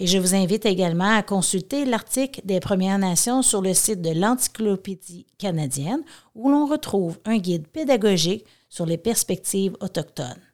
[0.00, 4.10] Et je vous invite également à consulter l'article des Premières Nations sur le site de
[4.10, 6.02] l'Encyclopédie canadienne
[6.34, 10.45] où l'on retrouve un guide pédagogique sur les perspectives autochtones.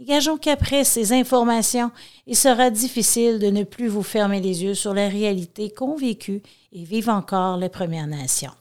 [0.00, 1.90] Gageons qu'après ces informations,
[2.26, 6.42] il sera difficile de ne plus vous fermer les yeux sur la réalité qu'ont vécue
[6.72, 8.52] et vivent encore les Premières Nations.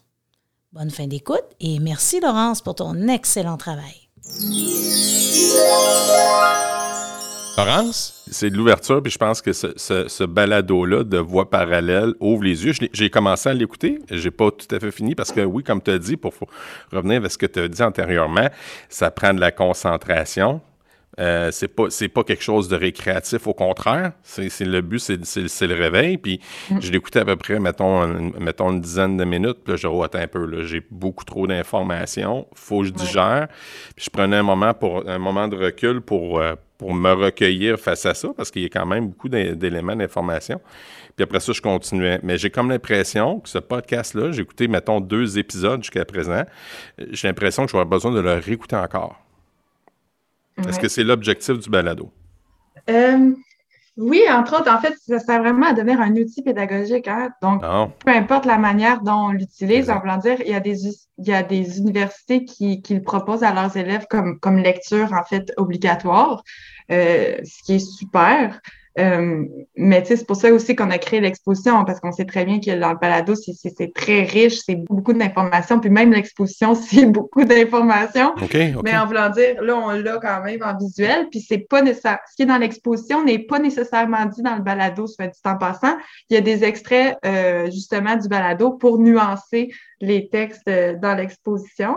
[0.73, 4.09] Bonne fin d'écoute et merci Laurence pour ton excellent travail.
[7.57, 12.43] Laurence, c'est de l'ouverture, puis je pense que ce, ce, balado-là de voix parallèle ouvre
[12.43, 12.73] les yeux.
[12.91, 15.91] J'ai commencé à l'écouter, j'ai pas tout à fait fini parce que oui, comme tu
[15.91, 16.33] as dit, pour
[16.91, 18.49] revenir à ce que tu as dit antérieurement,
[18.89, 20.61] ça prend de la concentration,
[21.19, 24.13] euh, c'est pas c'est pas quelque chose de récréatif, au contraire.
[24.23, 26.17] C'est le but, c'est le réveil.
[26.17, 26.81] Puis mm.
[26.81, 28.07] je l'écoutais à peu près, mettons,
[28.39, 29.57] mettons une dizaine de minutes.
[29.63, 30.63] Puis là, je revois un peu.
[30.63, 32.47] J'ai beaucoup trop d'informations.
[32.53, 33.47] Faut que je digère.
[33.95, 37.77] Puis je prenais un moment pour un moment de recul pour euh, pour me recueillir
[37.77, 40.61] face à ça, parce qu'il y a quand même beaucoup d'éléments d'information.
[41.17, 42.21] Puis après ça, je continuais.
[42.23, 46.43] Mais j'ai comme l'impression que ce podcast-là, j'ai écouté, mettons, deux épisodes jusqu'à présent.
[47.11, 49.19] J'ai l'impression que j'aurais besoin de le réécouter encore.
[50.67, 52.11] Est-ce que c'est l'objectif du balado?
[52.89, 53.33] Euh,
[53.97, 57.07] oui, entre autres, en fait, ça sert vraiment à devenir un outil pédagogique.
[57.07, 57.29] Hein?
[57.41, 57.89] Donc, ah.
[58.05, 61.27] peu importe la manière dont on l'utilise, en voulant dire, il y a des, il
[61.27, 65.23] y a des universités qui, qui le proposent à leurs élèves comme, comme lecture, en
[65.25, 66.43] fait, obligatoire,
[66.91, 68.61] euh, ce qui est super.
[68.99, 72.59] Euh, mais c'est pour ça aussi qu'on a créé l'exposition, parce qu'on sait très bien
[72.59, 77.43] que dans le balado, c'est très riche, c'est beaucoup d'informations, puis même l'exposition, c'est beaucoup
[77.45, 78.33] d'informations.
[78.83, 82.19] Mais en voulant dire, là, on l'a quand même en visuel, puis c'est pas nécessaire.
[82.29, 85.57] Ce qui est dans l'exposition n'est pas nécessairement dit dans le balado, soit dit en
[85.57, 85.97] passant.
[86.29, 89.69] Il y a des extraits, euh, justement, du balado pour nuancer
[90.01, 91.95] les textes euh, dans l'exposition.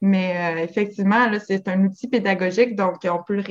[0.00, 3.42] Mais euh, effectivement, c'est un outil pédagogique, donc on peut,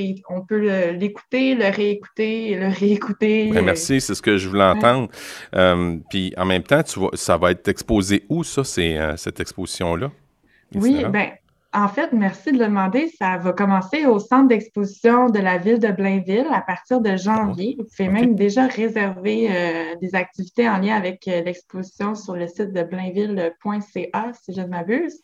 [0.92, 3.52] l'écouter, le réécouter, le réécouter.
[3.52, 5.10] Ben, merci, c'est ce que je voulais entendre.
[5.56, 9.42] Euh, puis en même temps, tu vois, ça va être exposé où, ça, euh, cette
[9.42, 10.10] exposition-là?
[10.74, 11.34] Oui, bien,
[11.74, 13.10] en fait, merci de le demander.
[13.20, 17.76] Ça va commencer au centre d'exposition de la ville de Blainville à partir de janvier.
[17.78, 22.48] Vous pouvez même déjà réserver euh, des activités en lien avec euh, l'exposition sur le
[22.48, 25.22] site de blainville.ca, si je ne m'abuse.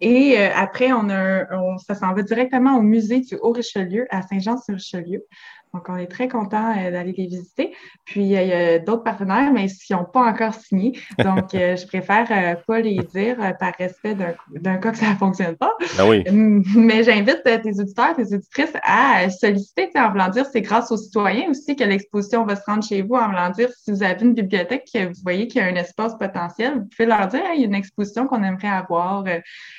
[0.00, 1.44] Et euh, après, on a
[1.78, 5.24] ça s'en va directement au musée du Haut-Richelieu à Saint-Jean-sur-Richelieu.
[5.72, 7.72] Donc, on est très content euh, d'aller les visiter.
[8.04, 10.98] Puis, il y a d'autres partenaires, mais ils n'ont pas encore signé.
[11.18, 14.16] Donc, euh, je préfère euh, pas les dire par respect
[14.50, 15.72] d'un cas que ça ne fonctionne pas.
[15.96, 16.24] Ben oui.
[16.74, 21.50] Mais j'invite tes auditeurs, tes auditrices à solliciter, en voulant dire, c'est grâce aux citoyens
[21.50, 24.34] aussi que l'exposition va se rendre chez vous, en voulant dire, si vous avez une
[24.34, 27.60] bibliothèque, que vous voyez qu'il y a un espace potentiel, vous pouvez leur dire, il
[27.60, 29.24] y a une exposition qu'on aimerait avoir,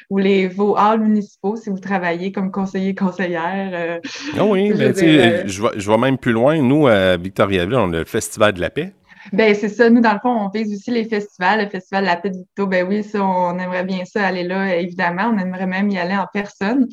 [0.10, 4.00] ou les, vos halls municipaux, si vous travaillez comme conseiller, conseillère.
[4.38, 6.62] Ah oui, mais tu sais, je vois je vais même plus loin.
[6.62, 8.94] Nous, à Victoriaville, on a le Festival de la paix.
[9.34, 9.90] Ben c'est ça.
[9.90, 11.64] Nous, dans le fond, on vise aussi les festivals.
[11.64, 14.44] Le Festival de la paix de Victo, ben oui, ça, on aimerait bien ça aller
[14.44, 15.32] là, évidemment.
[15.34, 16.88] On aimerait même y aller en personne.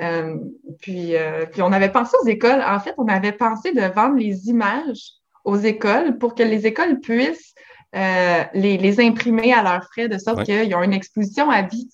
[0.00, 0.36] Euh,
[0.80, 2.62] puis, euh, puis on avait pensé aux écoles.
[2.66, 5.12] En fait, on avait pensé de vendre les images
[5.44, 7.54] aux écoles pour que les écoles puissent
[7.96, 11.88] euh, les, imprimer à leurs frais, de sorte qu'ils ont une exposition à vie.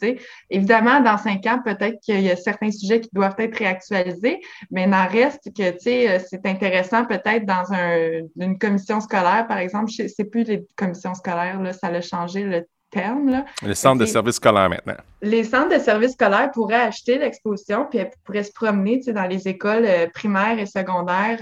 [0.51, 4.85] Évidemment, dans cinq ans, peut-être qu'il y a certains sujets qui doivent être réactualisés, mais
[4.85, 7.65] il en reste que euh, c'est intéressant peut-être dans
[8.41, 9.93] une commission scolaire, par exemple.
[9.93, 13.31] C'est plus les commissions scolaires, là, ça a changé le terme.
[13.31, 13.45] Là.
[13.63, 14.97] Les centres de services scolaires maintenant.
[15.23, 19.47] Les centres de services scolaires pourraient acheter l'exposition, puis elles pourraient se promener dans les
[19.47, 21.39] écoles euh, primaires et secondaires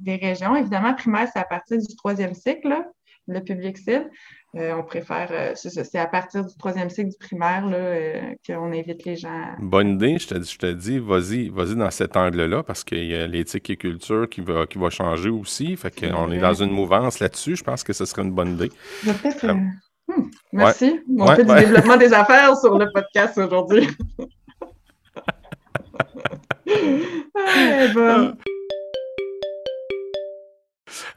[0.00, 0.56] des régions.
[0.56, 2.68] Évidemment, primaire, c'est à partir du troisième cycle.
[2.68, 2.84] Là
[3.26, 4.10] le public cible.
[4.56, 9.04] Euh, on préfère, euh, c'est à partir du troisième cycle du primaire euh, qu'on invite
[9.04, 9.54] les gens.
[9.60, 13.14] Bonne idée, je te, je te dis, vas-y vas dans cet angle-là parce qu'il y
[13.14, 15.76] a l'éthique et culture qui va, qui va changer aussi.
[15.76, 17.54] Fait qu'on est dans une mouvance là-dessus.
[17.54, 18.72] Je pense que ce serait une bonne idée.
[20.08, 21.00] Hmm, merci.
[21.16, 23.86] On fait du développement des affaires sur le podcast aujourd'hui.
[27.36, 28.32] ah,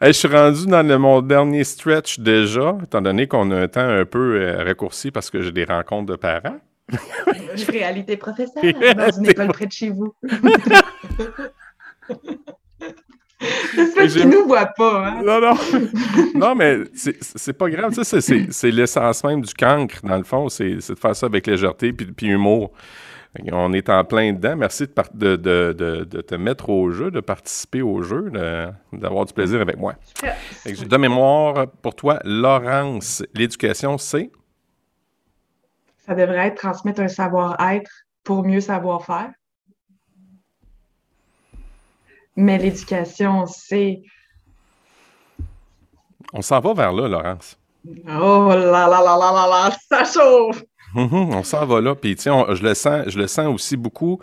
[0.02, 4.06] je suis rendu dans mon dernier stretch déjà, étant donné qu'on a un temps un
[4.06, 6.60] peu euh, raccourci parce que j'ai des rencontres de parents.
[7.70, 10.14] Réalité professionnelle dans une école près de chez vous.
[13.76, 15.08] J'espère qu'ils ne nous voient pas.
[15.08, 15.22] Hein?
[15.24, 15.54] Non, non.
[16.36, 17.94] non, mais c'est pas grave.
[18.04, 20.50] C'est l'essence même du cancre, dans le fond.
[20.50, 22.72] C'est de faire ça avec légèreté puis, puis humour.
[23.52, 24.56] On est en plein dedans.
[24.56, 28.32] Merci de, de, te mettre au jeu, de participer au jeu,
[28.92, 29.96] d'avoir du plaisir avec moi.
[30.66, 34.32] De mémoire, pour toi, Laurence, l'éducation, c'est?
[36.06, 37.92] Ça devrait être transmettre un savoir-être
[38.24, 39.32] pour mieux savoir faire.
[42.36, 44.04] Mais l'éducation, c'est...
[46.34, 47.58] On s'en va vers là, Laurence.
[47.86, 50.64] Oh là là là là là là, ça chauffe!
[50.94, 51.96] Mhm, on s'en va là.
[51.96, 54.20] Puis, je le sens, je le sens aussi beaucoup.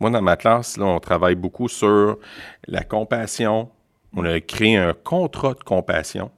[0.00, 2.18] Moi, dans ma classe, là, on travaille beaucoup sur
[2.66, 3.68] la compassion.
[4.16, 6.30] On a créé un contrat de compassion.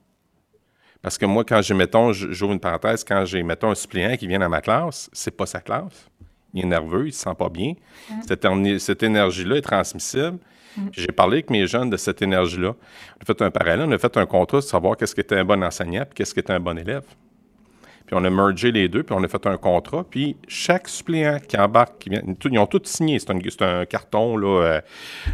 [1.03, 4.27] Parce que moi, quand j'ai, mettons, j'ouvre une parenthèse, quand j'ai, mettons, un suppléant qui
[4.27, 6.09] vient dans ma classe, c'est pas sa classe.
[6.53, 7.75] Il est nerveux, il se sent pas bien.
[8.27, 10.39] Cette, énergie-là est transmissible.
[10.93, 12.75] J'ai parlé avec mes jeunes de cette énergie-là.
[13.19, 15.37] On a fait un parallèle, on a fait un contrat de savoir qu'est-ce qui était
[15.37, 17.05] un bon enseignant et qu'est-ce qui était un bon élève.
[18.07, 20.05] Puis on a mergé les deux, puis on a fait un contrat.
[20.09, 23.19] Puis chaque suppléant qui embarque, qui vient, ils ont tous signé.
[23.19, 24.81] C'est un, carton, là, euh,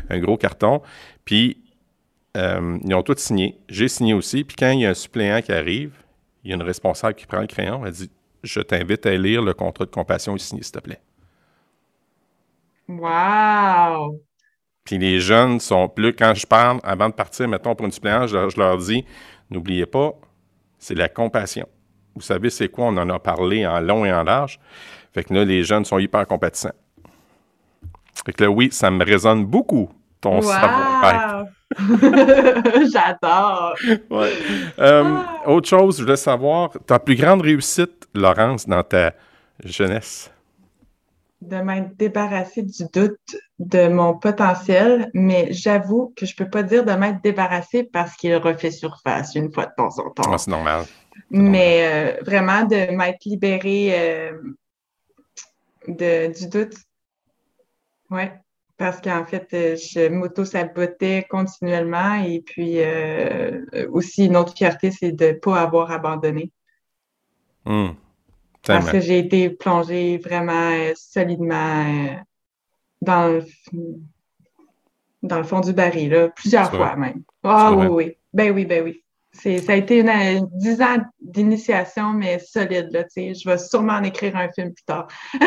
[0.08, 0.80] un gros carton.
[1.24, 1.58] Puis
[2.36, 3.58] euh, ils ont tous signé.
[3.68, 4.44] J'ai signé aussi.
[4.44, 5.92] Puis quand il y a un suppléant qui arrive,
[6.44, 7.84] il y a une responsable qui prend le crayon.
[7.84, 8.10] Elle dit
[8.42, 11.00] Je t'invite à lire le contrat de compassion et signer, s'il te plaît.
[12.88, 14.18] Wow!
[14.84, 16.14] Puis les jeunes sont plus.
[16.14, 19.04] Quand je parle, avant de partir, mettons, pour une suppléante, je leur dis
[19.50, 20.14] N'oubliez pas,
[20.78, 21.68] c'est la compassion.
[22.14, 22.86] Vous savez, c'est quoi?
[22.86, 24.58] On en a parlé en long et en large.
[25.12, 26.72] Fait que là, les jeunes sont hyper compétissants.
[28.24, 31.46] Fait que là, oui, ça me résonne beaucoup, ton savoir
[32.92, 33.74] J'adore!
[34.10, 34.32] Ouais.
[34.78, 35.48] Euh, ah.
[35.48, 39.12] Autre chose, je voulais savoir, ta plus grande réussite, Laurence, dans ta
[39.64, 40.30] jeunesse?
[41.40, 46.84] De m'être débarrassée du doute de mon potentiel, mais j'avoue que je peux pas dire
[46.84, 50.30] de m'être débarrassée parce qu'il refait surface une fois de temps en temps.
[50.32, 50.84] Ah, c'est normal.
[51.32, 54.32] Mais euh, vraiment de m'être libérée euh,
[55.88, 56.74] de, du doute.
[58.10, 58.24] Oui,
[58.76, 62.80] parce qu'en fait, euh, je m'auto-sabotais continuellement et puis
[63.90, 66.52] aussi une autre fierté, c'est de ne pas avoir abandonné.
[67.64, 67.92] Hmm.
[68.66, 72.16] Parce que j'ai été plongée vraiment solidement
[73.00, 73.44] dans le,
[75.22, 77.22] dans le fond du baril, plusieurs fois même.
[77.42, 78.16] Ah oui, oui.
[78.34, 82.90] Ben oui, ben oui ça a été une, dix ans d'initiation, mais solide.
[82.92, 85.08] Là, je vais sûrement en écrire un film plus tard.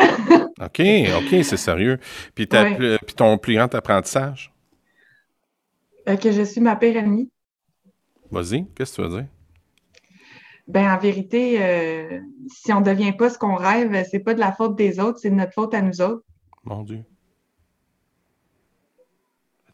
[0.60, 1.98] OK, OK, c'est sérieux.
[2.34, 4.52] Puis, ton plus grand apprentissage?
[6.08, 7.30] Euh, que je suis ma pire ennemie.
[8.30, 9.28] Vas-y, qu'est-ce que tu veux dire?
[10.68, 14.40] Ben, en vérité, euh, si on ne devient pas ce qu'on rêve, c'est pas de
[14.40, 16.24] la faute des autres, c'est de notre faute à nous autres.
[16.64, 17.04] Mon Dieu.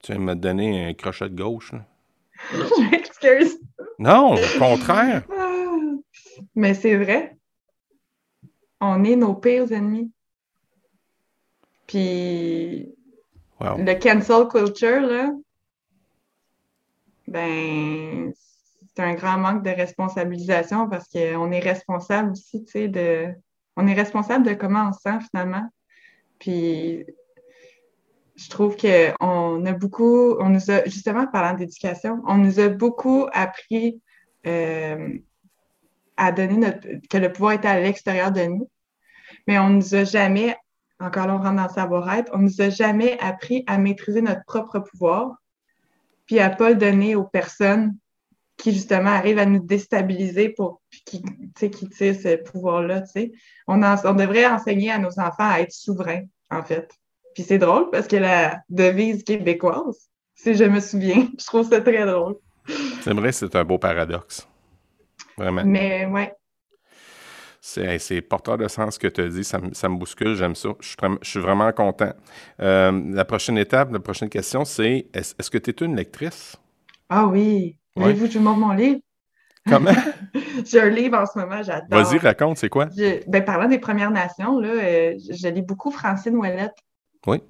[0.03, 1.72] Tu viens de me donner un crochet de gauche.
[2.53, 3.59] Je m'excuse.
[3.98, 5.22] Non, au contraire.
[6.54, 7.36] Mais c'est vrai.
[8.80, 10.10] On est nos pires ennemis.
[11.86, 12.94] Puis
[13.60, 13.76] Wow.
[13.78, 15.30] le cancel culture, là,
[17.28, 23.28] ben, c'est un grand manque de responsabilisation parce qu'on est responsable aussi, tu sais, de.
[23.76, 25.66] On est responsable de comment on se sent finalement.
[26.38, 27.06] Puis
[28.42, 33.26] je trouve qu'on a beaucoup, on nous a, justement parlant d'éducation, on nous a beaucoup
[33.33, 34.00] appris
[34.46, 35.18] euh,
[36.16, 38.68] à donner notre, que le pouvoir était à l'extérieur de nous,
[39.46, 40.57] mais on nous a jamais,
[40.98, 44.44] encore là on rentre dans le savoir-être, on nous a jamais appris à maîtriser notre
[44.44, 45.37] propre pouvoir,
[46.26, 47.96] puis à pas le donner aux personnes
[48.57, 51.22] qui justement arrivent à nous déstabiliser pour qui,
[51.57, 53.02] ce pouvoir-là,
[53.66, 56.92] on devrait enseigner à nos enfants à être souverains, en fait.
[57.34, 61.80] Puis c'est drôle parce que la devise québécoise, si je me souviens, je trouve ça
[61.80, 62.36] très drôle.
[63.02, 64.46] C'est vrai, c'est un beau paradoxe.
[65.36, 65.62] Vraiment.
[65.64, 66.32] Mais ouais,
[67.60, 69.44] C'est porteur de sens ce que tu as dit.
[69.44, 70.70] Ça, me- ça me bouscule, j'aime ça.
[70.80, 72.12] Je suis, je suis vraiment content.
[72.60, 76.56] Euh, la prochaine étape, la prochaine question, c'est est-ce que tu es une lectrice?
[77.08, 78.02] ah oui, Ouais.
[78.04, 79.00] voulez-vous que je vous montre mon livre?
[79.68, 79.92] Comment?
[80.64, 81.86] J'ai un livre en ce moment, j'adore.
[81.90, 82.88] Vas-y, raconte, c'est quoi?
[82.96, 86.74] Je- ben, parlant des Premières Nations, là, euh, je, je lis beaucoup Francine Ouellette.
[87.26, 87.42] Oui.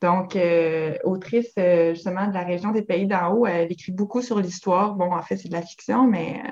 [0.00, 4.22] Donc, euh, autrice euh, justement de la région des Pays d'en haut, elle écrit beaucoup
[4.22, 4.94] sur l'histoire.
[4.94, 6.50] Bon, en fait, c'est de la fiction, mais euh,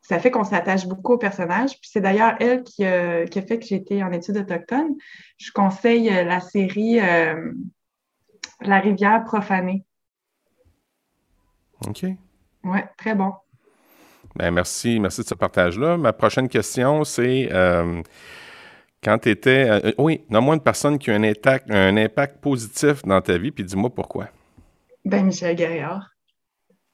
[0.00, 1.72] ça fait qu'on s'attache beaucoup aux personnages.
[1.80, 4.94] Puis c'est d'ailleurs elle qui, a- qui a fait que été en études autochtones.
[5.38, 7.00] Je conseille la série
[8.60, 9.84] La rivière profanée.
[11.86, 12.04] OK.
[12.64, 13.32] Ouais, très bon.
[14.36, 15.96] Ben, merci, merci de ce partage-là.
[15.96, 17.48] Ma prochaine question, c'est
[19.04, 19.94] quand tu étais.
[19.98, 23.64] oui, nomme-moi une personne qui a un impact, un impact positif dans ta vie, puis
[23.64, 24.28] dis-moi pourquoi.
[25.04, 26.10] Ben, Michel Guerriard.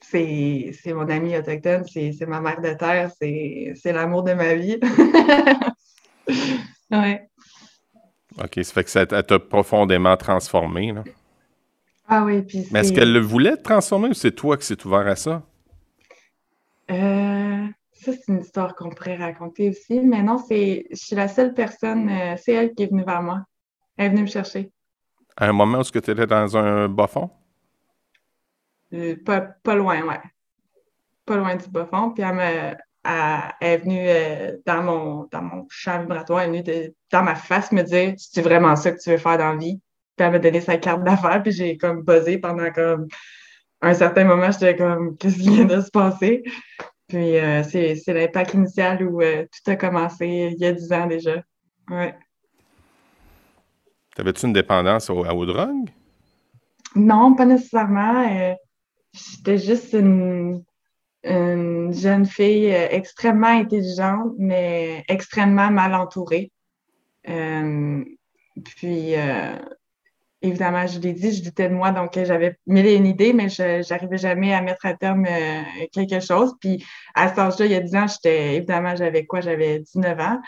[0.02, 4.32] C'est, c'est mon ami autochtone, c'est, c'est ma mère de terre, c'est, c'est l'amour de
[4.32, 4.80] ma vie.
[6.90, 7.28] ouais.
[8.42, 10.92] OK, ça fait que ça t'a profondément transformé.
[10.92, 11.04] Là.
[12.08, 14.86] Ah oui, puis Mais est-ce qu'elle le voulait te transformer ou c'est toi qui s'est
[14.86, 15.42] ouvert à ça?
[16.90, 16.94] Euh,
[18.00, 21.54] ça, c'est une histoire qu'on pourrait raconter aussi, mais non, c'est, je suis la seule
[21.54, 23.44] personne, euh, c'est elle qui est venue vers moi.
[23.96, 24.70] Elle est venue me chercher.
[25.36, 27.30] À un moment où tu étais dans un bas fond?
[28.92, 30.20] Euh, pas, pas loin, ouais.
[31.26, 32.10] Pas loin du bas fond.
[32.10, 32.76] Puis elle, me, elle,
[33.60, 37.22] elle est venue euh, dans, mon, dans mon champ vibratoire, elle est venue de- dans
[37.22, 39.80] ma face me dire C'est vraiment ça que tu veux faire dans la vie?
[40.16, 43.06] Puis elle m'a donné sa carte d'affaires, puis j'ai comme buzzé pendant comme
[43.82, 46.42] un certain moment, j'étais comme Qu'est-ce qui vient de se passer?
[47.10, 51.08] Puis euh, c'est, l'impact initial où euh, tout a commencé il y a 10 ans
[51.08, 51.42] déjà.
[51.90, 52.14] Ouais.
[54.14, 55.90] T'avais-tu une dépendance au- aux drogues?
[56.94, 58.24] Non, pas nécessairement.
[58.30, 58.54] euh,
[59.12, 60.62] J'étais juste une,
[61.24, 66.52] une jeune fille extrêmement intelligente, mais extrêmement mal entourée.
[67.24, 69.14] Puis,
[70.42, 73.32] évidemment, je l'ai dit, je doutais de moi, donc euh, j'avais mille et une idées,
[73.32, 76.54] mais je n'arrivais jamais à mettre à terme euh, quelque chose.
[76.60, 79.40] Puis, à cet âge-là, il y a 10 ans, j'étais, évidemment, j'avais quoi?
[79.40, 80.38] J'avais 19 ans,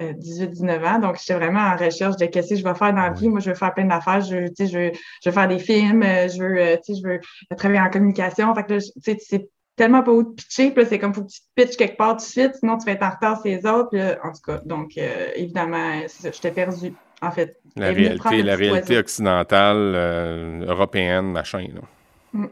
[0.00, 3.02] euh, 18-19 ans, donc j'étais vraiment en recherche de qu'est-ce que je vais faire dans
[3.02, 3.28] la vie.
[3.28, 5.48] Moi, je veux faire plein d'affaires, je, veux, tu sais, je, veux, je veux faire
[5.48, 8.54] des films, euh, je veux, euh, tu sais, je veux travailler en communication.
[8.54, 11.30] Fait que là, tu sais tellement pas où te pitcher, puis c'est comme faut que
[11.30, 13.46] tu te pitches quelque part tout de suite, sinon tu vas être en retard sur
[13.46, 13.90] les autres.
[13.90, 17.58] Puis en tout cas, donc, euh, évidemment, j'étais perdue, en fait.
[17.76, 21.66] La réalité, la réalité occidentale, euh, européenne, machin.
[21.74, 21.80] Là.
[22.32, 22.44] Mm.
[22.44, 22.50] Ouais,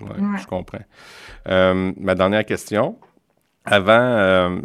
[0.00, 0.38] Ouais.
[0.40, 0.84] Je comprends.
[1.48, 2.98] Euh, ma dernière question.
[3.64, 4.60] Avant, euh,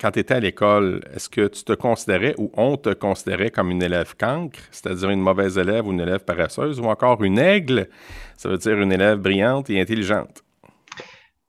[0.00, 3.70] quand tu étais à l'école, est-ce que tu te considérais ou on te considérait comme
[3.70, 7.88] une élève cancre, c'est-à-dire une mauvaise élève ou une élève paresseuse, ou encore une aigle,
[8.36, 10.42] ça veut dire une élève brillante et intelligente?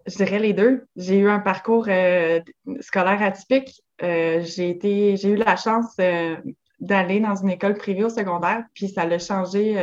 [0.08, 0.86] Je dirais les deux.
[0.96, 2.40] J'ai eu un parcours euh,
[2.80, 3.82] scolaire atypique.
[4.02, 6.36] Euh, j'ai eu la chance euh,
[6.80, 9.76] d'aller dans une école privée au secondaire, puis ça a changé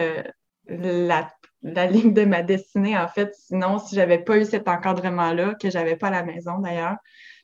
[0.67, 1.31] la,
[1.63, 3.33] la ligne de ma destinée, en fait.
[3.35, 6.97] Sinon, si j'avais pas eu cet encadrement-là, que j'avais pas à la maison d'ailleurs,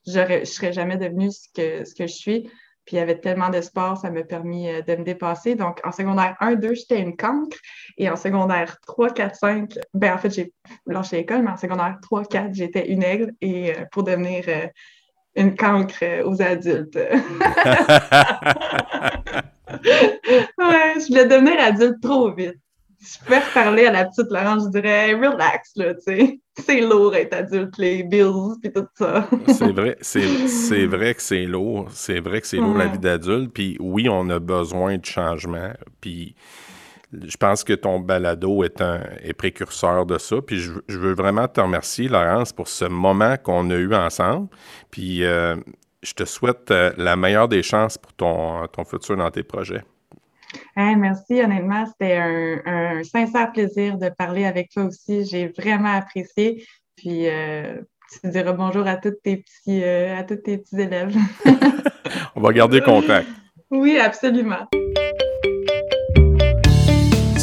[0.07, 1.49] je serais jamais devenue ce
[1.95, 2.51] que je suis.
[2.85, 5.55] Puis il y avait tellement de sport, ça m'a permis euh, de me dépasser.
[5.55, 7.57] Donc, en secondaire 1, 2, j'étais une cancre.
[7.97, 10.53] Et en secondaire 3, 4, 5, ben en fait, j'ai
[10.87, 14.67] lâché l'école, mais en secondaire 3, 4, j'étais une aigle et euh, pour devenir euh,
[15.37, 16.97] une cancre aux adultes.
[19.85, 22.64] ouais, je voulais devenir adulte trop vite.
[23.05, 26.41] Je pouvais reparler à la petite Laurence, je dirais relax, là, tu sais.
[26.57, 29.29] C'est lourd être adulte, les bills, puis tout ça.
[29.49, 31.89] c'est vrai, c'est, vrai que c'est lourd.
[31.91, 33.53] C'est vrai que c'est lourd la vie d'adulte.
[33.53, 35.73] Puis oui, on a besoin de changement.
[36.01, 36.37] Puis
[37.23, 40.37] je pense que ton balado est, un, est précurseur de ça.
[40.43, 44.49] Puis je, veux vraiment te remercier, Laurence, pour ce moment qu'on a eu ensemble.
[44.91, 45.57] Puis euh,
[46.03, 49.83] je te souhaite euh, la meilleure des chances pour ton, ton futur dans tes projets.
[50.77, 55.25] Merci, honnêtement, c'était un, sincère plaisir de parler avec toi aussi.
[55.25, 56.65] J'ai vraiment apprécié.
[56.97, 57.81] Puis euh,
[58.23, 61.15] tu diras bonjour à tous tes petits, à tous tes petits élèves.
[62.37, 63.27] On va garder contact.
[63.71, 64.69] Oui, absolument.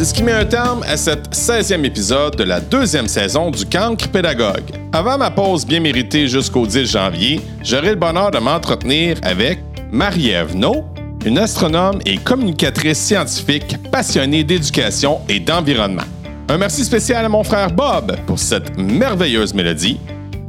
[0.02, 3.66] C'est ce qui met un terme à cette 16e épisode de la deuxième saison du
[3.66, 4.72] Cancre Pédagogue.
[4.94, 9.60] Avant ma pause bien méritée jusqu'au 10 janvier, j'aurai le bonheur de m'entretenir avec
[9.92, 10.86] Marie-Ève No,
[11.26, 16.04] une astronome et communicatrice scientifique passionnée d'éducation et d'environnement.
[16.50, 20.00] Un merci spécial à mon frère Bob pour cette merveilleuse mélodie.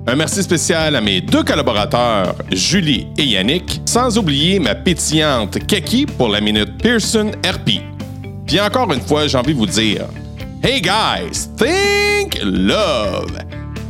[0.07, 6.07] Un merci spécial à mes deux collaborateurs, Julie et Yannick, sans oublier ma pétillante Keki
[6.07, 7.83] pour la minute Pearson RP.
[8.47, 10.07] Puis encore une fois, j'ai envie de vous dire
[10.63, 13.39] Hey guys, think love!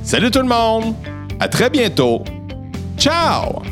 [0.03, 0.95] Salut tout le monde!
[1.41, 2.23] À très bientôt!
[2.99, 3.63] Ciao!